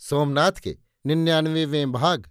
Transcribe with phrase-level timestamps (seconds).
[0.00, 2.30] सोमनाथ के निन्यानवेवें भाग,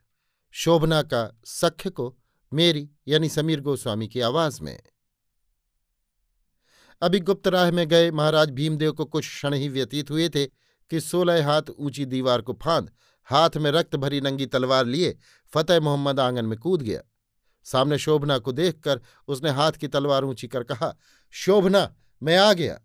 [0.51, 2.17] शोभना का सख्य को
[2.53, 4.79] मेरी यानी समीर गोस्वामी की आवाज़ में।
[7.01, 10.45] अभी गुप्त राह में गए महाराज भीमदेव को कुछ क्षण ही व्यतीत हुए थे
[10.91, 12.91] कि सोलह हाथ ऊँची दीवार को फांद,
[13.23, 15.17] हाथ में रक्त भरी नंगी तलवार लिए
[15.53, 17.01] फतेह मोहम्मद आँगन में कूद गया।
[17.63, 20.95] सामने शोभना को देखकर उसने हाथ की तलवार ऊँची कर कहा,
[21.31, 22.81] शोभना, मैं आ गया।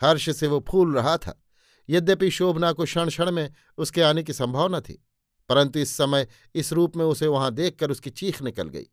[0.00, 1.46] हर्ष से वो फूल रहा था।
[1.90, 5.02] यद्यपि शोभना को क्षण क्षण में उसके आने की संभावना थी,
[5.50, 8.86] परंतु इस समय इस रूप में उसे वहाँ देखकर उसकी चीख निकल गई।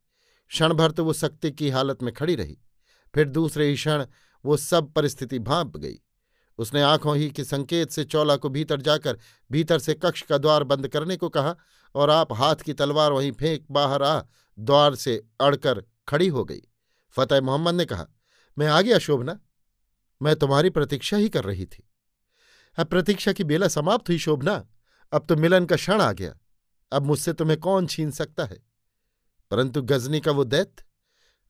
[0.51, 2.57] क्षण भर तो वो शक्ति की हालत में खड़ी रही,
[3.13, 4.05] फिर दूसरे ही क्षण
[4.45, 5.99] वो सब परिस्थिति भाप गई।
[6.59, 9.17] उसने आँखों ही के संकेत से चौला को भीतर जाकर
[9.49, 11.55] भीतर से कक्ष का द्वार बंद करने को कहा
[11.95, 14.21] और आप हाथ की तलवार वहीं फेंक बाहर आ
[14.57, 16.61] द्वार से अड़कर खड़ी हो गई।
[17.15, 18.05] फतेह मोहम्मद ने कहा,
[18.57, 19.39] मैं आ गया शोभना,
[20.21, 21.83] मैं तुम्हारी प्रतीक्षा ही कर रही थी।
[22.77, 24.67] अब प्रतीक्षा की बेला समाप्त हुई शोभना।
[25.11, 26.39] अब तो मिलन का क्षण आ गया।
[26.91, 28.57] अब मुझसे तुम्हें कौन छीन सकता है?
[29.51, 30.85] परंतु गजनी का वो दैत्य?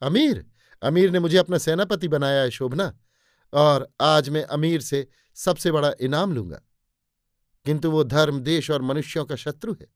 [0.02, 0.46] अमीर?
[0.84, 2.98] अमीर ने मुझे अपना सेनापति बनाया है शोभना,
[3.54, 6.62] और आज मैं अमीर से सबसे बड़ा इनाम लूँगा।
[7.66, 9.88] किंतु वो धर्म, देश और मनुष्यों का शत्रु है।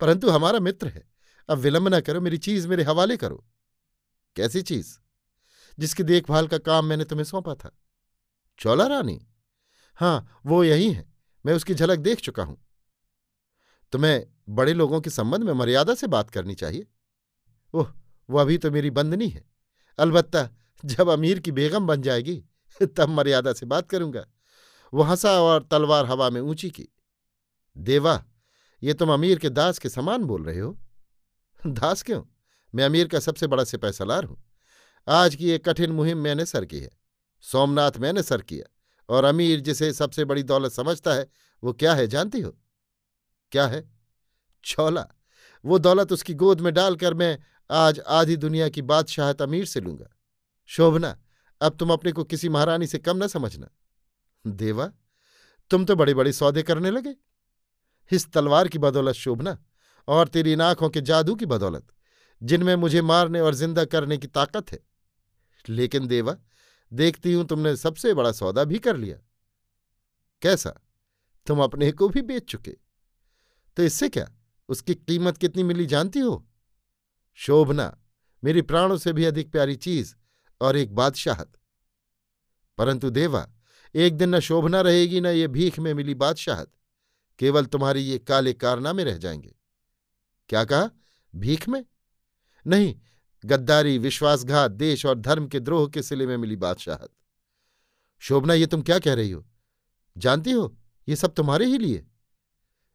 [0.00, 1.08] परंतु हमारा मित्र है।
[1.48, 3.46] अब विलंब न करो, मेरी चीज़ मेरे हवाले करो।
[4.36, 4.98] कैसी चीज़?
[5.78, 7.70] जिसकी देखभाल का काम मैंने तुम्हें सौंपा था।
[8.58, 9.26] चौला रानी?
[9.94, 11.12] हाँ वो यही है।
[11.46, 12.66] मैं उसकी झलक देख चुका हूँ।
[13.92, 16.86] तुम्हें बड़े लोगों के संबंध में मर्यादा से बात करनी चाहिए?
[17.74, 17.92] ओह,
[18.30, 19.44] वो अभी तो मेरी बंदनी है।
[19.98, 20.48] अलबत्ता,
[20.84, 22.44] जब अमीर की बेगम बन जाएगी,
[22.96, 24.26] तब मर्यादा से बात करूँगा।
[24.94, 26.88] वो हंसा और तलवार हवा में ऊँची की।
[27.78, 28.24] देवा,
[28.82, 30.78] ये तुम अमीर के दास के समान बोल रहे हो?
[31.66, 32.22] दास क्यों?
[32.74, 34.44] मैं अमीर का सबसे बड़ा सिपह सलार हूँ।
[35.08, 36.90] आज की एक कठिन मुहिम मैंने सर की है।
[37.40, 38.73] सोमनाथ मैंने सर किया।
[39.08, 41.30] और अमीर जिसे सबसे बड़ी दौलत समझता है,
[41.64, 42.58] वो क्या है जानती हो?
[43.52, 43.90] क्या है?
[44.64, 45.06] छोला।
[45.64, 47.38] वो दौलत उसकी गोद में डालकर मैं
[47.70, 50.16] आज आधी दुनिया की बादशाहत अमीर से लूँगा।
[50.66, 51.18] शोभना,
[51.60, 53.68] अब तुम अपने को किसी महारानी से कम न समझना।
[54.46, 54.90] देवा,
[55.70, 57.14] तुम तो बड़े बड़े सौदे करने लगे।
[58.12, 59.64] इस तलवार की बदौलत शोभना
[60.08, 61.86] और तेरी इन आँखों के जादू की बदौलत,
[62.42, 64.78] जिनमें मुझे मारने और ज़िंदा करने की ताकत है।
[65.68, 66.36] लेकिन देवा
[66.94, 69.18] देखती हूँ तुमने सबसे बड़ा सौदा भी कर लिया।
[70.42, 70.80] कैसा?
[71.46, 72.76] तुम अपने को भी बेच चुके।
[73.76, 74.32] तो इससे क्या?
[74.68, 76.48] उसकी कीमत कितनी मिली जानती हो?
[77.34, 78.02] शोभना
[78.44, 80.14] मेरी प्राणों से भी अधिक प्यारी चीज़
[80.60, 81.52] और एक बादशाहत।
[82.78, 83.50] परंतु देवा,
[83.94, 86.72] एक दिन न शोभना रहेगी न ये भीख में मिली बादशाहत।
[87.38, 89.54] केवल तुम्हारी ये काले कारनामे रह जाएँगे।
[90.48, 90.90] क्या कहा?
[91.36, 91.84] भीख में?
[92.66, 93.00] नहीं
[93.44, 97.08] गद्दारी, विश्वासघात, देश और धर्म के द्रोह के सिले में मिली बादशाहत।
[98.18, 99.46] शोभना, ये तुम क्या कह रही हो?
[100.18, 100.76] जानती हो?
[101.08, 102.06] ये सब तुम्हारे ही लिए।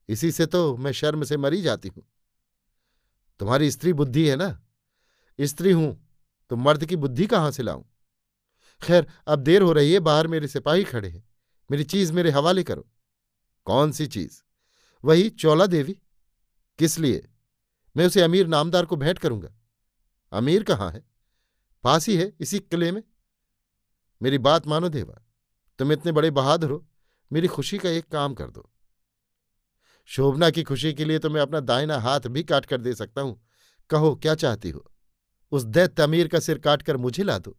[0.10, 2.04] इसी से तो मैं शर्म से मरी जाती हूँ।
[3.40, 4.62] तुम्हारी स्त्री बुद्धि है ना?
[5.42, 6.08] स्त्री हूँ
[6.50, 7.84] तो मर्द की बुद्धि कहाँ से लाऊं?
[8.84, 11.30] खैर, अब देर हो रही है, बाहर मेरे सिपाही खड़े हैं।
[11.72, 12.90] मेरी चीज़ मेरे हवाले करो।
[13.66, 14.42] कौन सी चीज़?
[15.04, 16.00] वही चौला देवी।
[16.80, 17.30] किस लिए?
[17.98, 19.59] मैं उसे अमीर नामदार को भेंट करूँगा।
[20.32, 21.06] अमीर कहाँ है?
[21.84, 23.04] पास ही है, इसी किले में।
[24.22, 25.26] मेरी बात मानो देवा,
[25.80, 26.88] तुम इतने बड़े बहादुर हो,
[27.34, 28.74] मेरी खुशी का एक काम कर दो।
[30.06, 33.22] शोभना की खुशी के लिए तो मैं अपना दाहिना हाथ भी काट कर दे सकता
[33.22, 33.48] हूँ।
[33.90, 34.92] कहो, क्या चाहती हो?
[35.52, 37.58] उस दैत्य अमीर का सिर काटकर मुझे ला दो।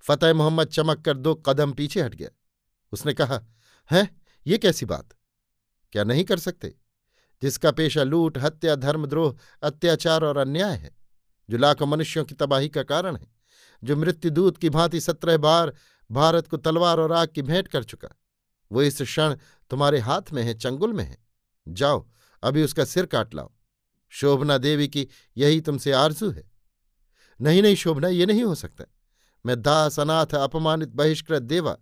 [0.00, 2.28] फतेह मोहम्मद चमक कर दो कदम पीछे हट गया।
[2.92, 3.42] उसने कहा,
[3.90, 4.20] है?
[4.46, 5.08] ये कैसी बात?
[5.92, 6.74] क्या नहीं कर सकते?
[7.42, 11.03] जिसका पेशा लूट, हत्या, धर्मद्रोह, अत्याचार और अन्याय है।
[11.50, 13.28] जो लाखों मनुष्यों की तबाही का कारण है,
[13.84, 15.74] जो मृत्युदूत की भांति सत्रह बार
[16.10, 18.08] भारत को तलवार और आग की भेंट कर चुका।
[18.72, 19.36] वो इस क्षण
[19.70, 21.18] तुम्हारे हाथ में है, चंगुल में है।
[21.68, 22.10] जाओ,
[22.42, 23.52] अभी उसका सिर काट लाओ।
[24.08, 26.50] शोभना देवी की यही तुमसे आरज़ू है।
[27.40, 28.84] नहीं नहीं शोभना, ये नहीं हो सकता।
[29.46, 31.78] मैं दास, अनाथ, अपमानित, बहिष्कृत देवा,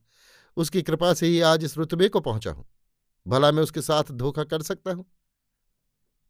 [0.56, 2.66] उसकी कृपा से ही आज इस रुतबे को पहुँचा हूँ।
[3.26, 5.06] भला मैं उसके साथ धोखा कर सकता हूँ?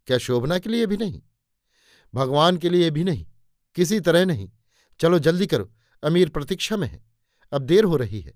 [0.06, 1.22] क्या शोभना के लिए भी नहीं?
[2.14, 3.26] भगवान के लिए भी नहीं,
[3.74, 4.50] किसी तरह नहीं।
[5.00, 5.74] चलो जल्दी करो,
[6.04, 7.04] अमीर प्रतीक्षा में है।
[7.52, 8.34] अब देर हो रही है।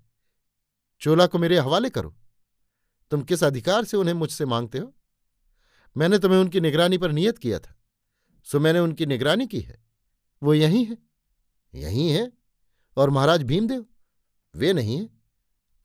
[1.01, 2.17] चोला को मेरे हवाले करो।
[3.11, 4.95] तुम किस अधिकार से उन्हें मुझसे मांगते हो?
[5.97, 7.75] मैंने तुम्हें उनकी निगरानी पर नियत किया था।
[8.43, 9.83] सो मैंने उनकी निगरानी की है।
[10.43, 10.97] वो यहीं है।
[11.75, 12.31] यही है?
[12.97, 13.85] और महाराज भीमदेव?
[14.55, 15.09] वे नहीं है।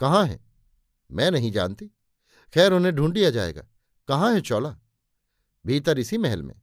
[0.01, 0.41] कहाँ है?
[1.13, 1.87] मैं नहीं जानती।
[2.55, 3.67] खैर उन्हें ढूंढ लिया जाएगा।
[4.09, 4.79] कहाँ है चौला?
[5.67, 6.62] भीतर इसी महल में।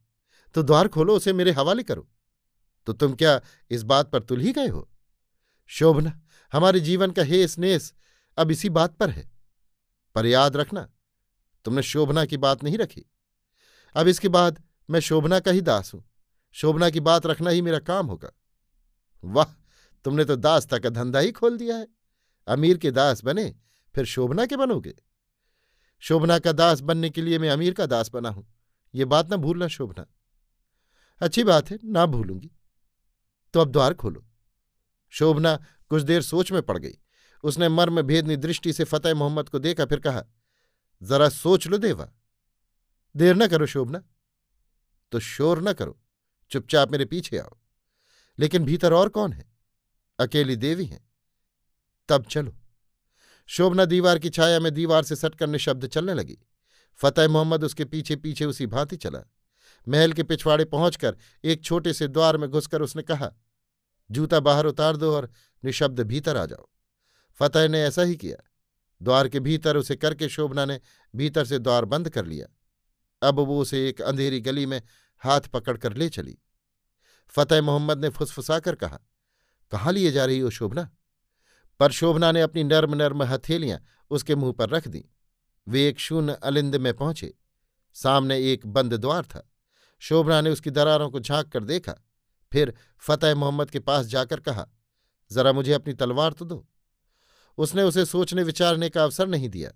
[0.54, 2.08] तो द्वार खोलो, उसे मेरे हवाले करो।
[2.86, 4.90] तो तुम क्या इस बात पर तुल ही गए हो?
[5.66, 6.20] शोभना,
[6.52, 7.94] हमारे जीवन का हे स्नेस
[8.38, 9.30] अब इसी बात पर है।
[10.14, 10.88] पर याद रखना,
[11.64, 13.04] तुमने शोभना की बात नहीं रखी।
[13.94, 16.04] अब इसके बाद मैं शोभना का ही दास हूँ।
[16.52, 18.30] शोभना की बात रखना ही मेरा काम होगा।
[19.24, 19.46] वाह,
[20.04, 21.88] तुमने तो दासता का धंधा ही खोल दिया है।
[22.46, 23.56] अमीर के दास बने,
[23.94, 24.94] फिर शोभना के बनोगे।
[25.98, 28.46] शोभना का दास बनने के लिए मैं अमीर का दास बना हूँ।
[28.94, 30.06] ये बात ना भूलना शोभना।
[31.20, 32.50] अच्छी बात है, ना भूलूँगी।
[33.54, 34.26] तो अब द्वार खोलो।
[35.10, 35.56] शोभना
[35.88, 36.98] कुछ देर सोच में पड़ गई।
[37.44, 40.24] उसने मर्म भेदनी दृष्टि से फतेह मोहम्मद को देखा, फिर कहा,
[41.02, 42.12] जरा सोच लो देवा।
[43.16, 44.02] देर न करो शोभना।
[45.12, 46.00] तो शोर न करो।
[46.50, 47.56] चुपचाप मेरे पीछे आओ।
[48.38, 49.52] लेकिन भीतर और कौन है?
[50.20, 51.10] अकेली देवी हैं।
[52.08, 52.56] तब चलो।
[53.46, 56.38] शोभना दीवार की छाया में दीवार से सटकर निशब्द चलने लगी।
[56.96, 59.20] फतेह मोहम्मद उसके पीछे पीछे उसी भांति चला।
[59.88, 63.32] महल के पिछवाड़े पहुंचकर एक छोटे से द्वार में घुसकर उसने कहा,
[64.10, 65.30] जूता बाहर उतार दो और
[65.64, 66.68] निशब्द भीतर आ जाओ।
[67.32, 68.36] फतेह ने ऐसा ही किया।
[69.02, 70.80] द्वार के भीतर उसे करके शोभना ने
[71.16, 72.46] भीतर से द्वार बंद कर लिया।
[73.28, 74.82] अब वो उसे एक अंधेरी गली में
[75.18, 76.38] हाथ पकड़कर ले चली।
[77.28, 78.98] फतेह मोहम्मद ने फुसफुसाकर कहा,
[79.70, 80.90] कहाँ लिए जा रही हो शोभना?
[81.80, 83.80] पर शोभना ने अपनी नर्म नर्म हथेलियाँ
[84.10, 85.04] उसके मुँह पर रख दी।
[85.68, 87.34] वे एक शून्य अलिंद में पहुँचे।
[87.94, 89.50] सामने एक बंद द्वार था।
[90.00, 91.94] शोभना ने उसकी दरारों को झाँक कर देखा।
[92.52, 94.66] फिर फतेह मोहम्मद के पास जाकर कहा,
[95.32, 96.66] जरा मुझे अपनी तलवार तो दो।
[97.58, 99.70] उसने उसे सोचने विचारने का अवसर नहीं दिया।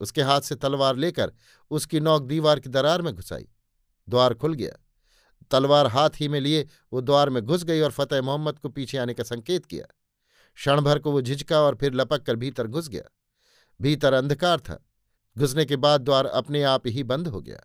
[0.00, 1.32] उसके हाथ से तलवार लेकर
[1.70, 3.48] उसकी नौक दीवार की दरार में घुसाई।
[4.08, 4.72] द्वार खुल गया।
[5.50, 8.98] तलवार हाथ ही में लिए वो द्वार में घुस गई और फतेह मोहम्मद को पीछे
[8.98, 9.86] आने का संकेत किया।
[10.54, 13.02] क्षण भर को वो झिझका और फिर लपक कर भीतर घुस गया।
[13.80, 14.84] भीतर अंधकार था।
[15.38, 17.60] घुसने के बाद द्वार अपने आप ही बंद हो गया।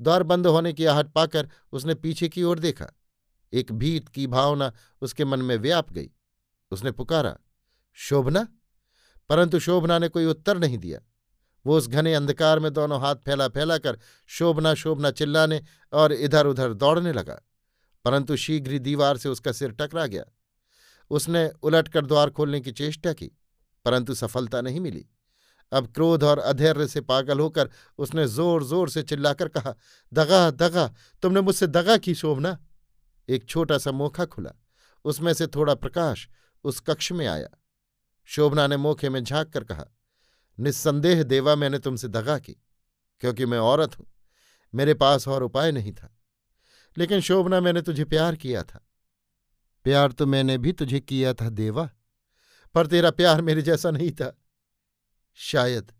[0.00, 2.86] द्वार बंद होने की आहट पाकर उसने पीछे की ओर देखा।
[3.52, 4.72] एक भीत की भावना
[5.02, 6.10] उसके मन में व्याप गई।
[6.70, 7.38] उसने पुकारा,
[7.92, 8.48] शोभना?
[9.28, 11.00] परंतु शोभना ने कोई उत्तर नहीं दिया।
[11.66, 15.62] वो उस घने अंधकार में दोनों हाथ फैला फैला कर शोभना शोभना चिल्लाने
[15.92, 17.42] और इधर उधर दौड़ने लगा।
[18.04, 20.24] परंतु शीघ्र ही दीवार से उसका सिर टकरा गया।
[21.10, 23.30] उसने उलटकर द्वार खोलने की चेष्टा की,
[23.84, 25.06] परंतु सफलता नहीं मिली।
[25.72, 29.74] अब क्रोध और अधैर्य से पागल होकर उसने ज़ोर ज़ोर से चिल्लाकर कहा,
[30.12, 30.86] दगा दगा,
[31.22, 32.58] तुमने मुझसे दगा की शोभना?
[33.28, 34.50] एक छोटा सा मोखा खुला,
[35.04, 36.28] उसमें से थोड़ा प्रकाश
[36.64, 37.48] उस कक्ष में आया।
[38.28, 39.84] शोभना ने मोखे में झाँक कर कहा,
[40.58, 42.52] निस्संदेह देवा, मैंने तुमसे दगा की,
[43.20, 44.06] क्योंकि मैं औरत हूँ,
[44.74, 46.14] मेरे पास और उपाय नहीं था।
[46.96, 48.84] लेकिन शोभना, मैंने तुझे प्यार किया था।
[49.84, 51.88] प्यार तो मैंने भी तुझे किया था, देवा,
[52.74, 54.36] पर तेरा प्यार मेरे जैसा नहीं था।
[55.40, 55.92] शायद।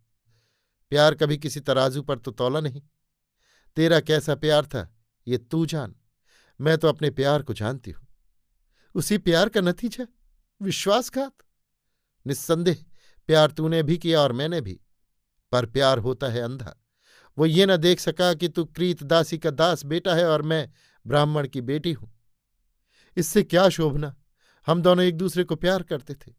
[0.91, 2.83] प्यार कभी किसी तराजू पर तो तौला नहीं।
[3.77, 4.97] तेरा कैसा प्यार था,
[5.29, 5.95] ये तू जान।
[6.61, 8.07] मैं तो अपने प्यार को जानती हूँ।
[8.95, 10.07] उसी प्यार का नतीजा?
[10.63, 11.35] विश्वासघात?
[12.27, 12.85] निस्संदेह,
[13.27, 14.81] प्यार तूने भी किया और मैंने भी।
[15.53, 16.85] पर प्यार होता है अंधा।
[17.39, 20.73] वो ये न देख सका कि तू क्रीत दासी का दास बेटा है और मैं
[21.07, 22.13] ब्राह्मण की बेटी हूँ।
[23.17, 24.17] इससे क्या शोभना?
[24.67, 26.38] हम दोनों एक दूसरे को प्यार करते थे।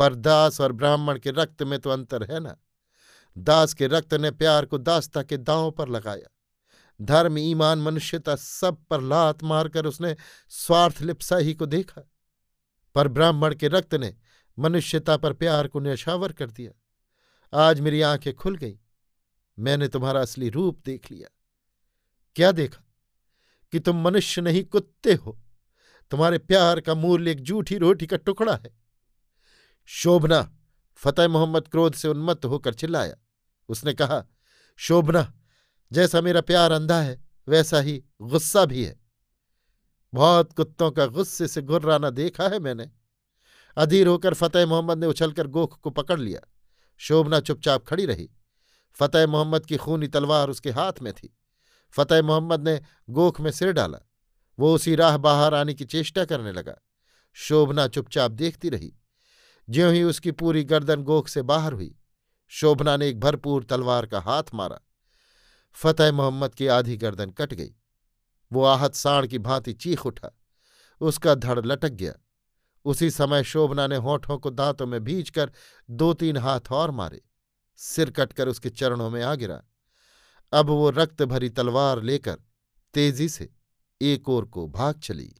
[0.00, 2.56] पर दास और ब्राह्मण के रक्त में तो अंतर है ना।
[3.38, 6.30] दास के रक्त ने प्यार को दासता के दांव पर लगाया।
[7.02, 10.16] धर्म, ईमान, मनुष्यता सब पर लात मारकर उसने
[10.48, 12.10] स्वार्थ लिप्सा ही को देखा।
[12.94, 14.16] पर ब्राह्मण के रक्त ने
[14.58, 16.72] मनुष्यता पर प्यार को न्यछावर कर दिया।
[17.58, 18.78] आज मेरी आँखें खुल गई।
[19.58, 21.28] मैंने तुम्हारा असली रूप देख लिया।
[22.36, 22.84] क्या देखा?
[23.72, 25.40] कि तुम मनुष्य नहीं, कुत्ते हो।
[26.10, 28.79] तुम्हारे प्यार का मूल्य एक जूठी रोटी का टुकड़ा है।
[29.92, 30.56] शोभना,
[30.94, 33.14] फतेह मोहम्मद क्रोध से उन्मत्त होकर चिल्लाया।
[33.68, 34.24] उसने कहा,
[34.76, 35.34] शोभना,
[35.92, 39.00] जैसा मेरा प्यार अंधा है, वैसा ही गुस्सा भी है।
[40.14, 42.90] बहुत कुत्तों का गुस्से से गुर्राना देखा है मैंने।
[43.76, 46.40] अधीर होकर फतेह मोहम्मद ने उछलकर गोख को पकड़ लिया।
[46.96, 48.30] शोभना चुपचाप खड़ी रही।
[48.92, 51.38] फतेह मोहम्मद की खूनी तलवार उसके हाथ में थी।
[51.90, 52.80] फतेह मोहम्मद ने
[53.10, 53.98] गोख में सिर डाला।
[54.58, 56.74] वो उसी राह बाहर आने की चेष्टा करने लगा।
[57.32, 58.96] शोभना चुपचाप देखती रही।
[59.70, 61.98] ज्यों ही उसकी पूरी गर्दन गोख से बाहर हुई,
[62.48, 64.80] शोभना ने एक भरपूर तलवार का हाथ मारा।
[65.72, 67.74] फतेह मोहम्मद की आधी गर्दन कट गई।
[68.52, 70.38] वो आहत साण की भांति चीख उठा।
[71.00, 72.12] उसका धड़ लटक गया।
[72.84, 75.52] उसी समय शोभना ने होठों को दांतों में भींच कर
[75.90, 77.22] दो तीन हाथ और मारे।
[77.76, 79.62] सिर कटकर उसके चरणों में आ गिरा।
[80.52, 82.36] अब वो रक्त भरी तलवार लेकर
[82.94, 83.52] तेज़ी से
[84.02, 85.34] एक ओर को भाग चली।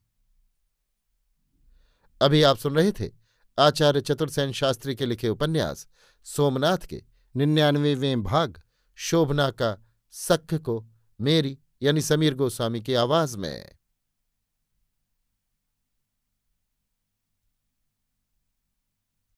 [2.22, 3.19] अभी आप सुन रहे थे
[3.60, 5.86] आचार्य चतुर्सेन शास्त्री के लिखे उपन्यास,
[6.24, 7.02] सोमनाथ के
[7.36, 8.62] निन्यानवेवें भाग,
[8.94, 10.86] शोभना का सख्य को
[11.20, 13.68] मेरी यानी समीर गोस्वामी की आवाज़ में।